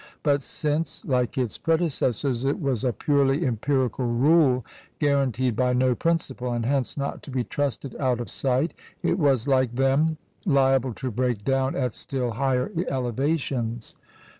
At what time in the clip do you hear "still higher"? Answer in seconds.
11.93-12.71